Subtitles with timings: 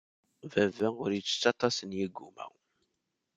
[0.51, 2.47] Baba ur ittett aṭas n yigumma.